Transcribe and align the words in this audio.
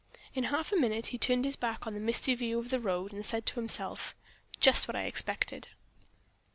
In 0.33 0.45
half 0.45 0.71
a 0.71 0.75
minute 0.77 1.05
he 1.05 1.19
turned 1.19 1.45
his 1.45 1.55
back 1.55 1.85
on 1.85 1.93
the 1.93 1.99
misty 1.99 2.33
view 2.33 2.57
of 2.57 2.71
the 2.71 2.79
road, 2.79 3.13
and 3.13 3.23
said 3.23 3.45
to 3.45 3.55
himself: 3.59 4.15
"Just 4.59 4.87
what 4.87 4.95
I 4.95 5.03
expected." 5.03 5.67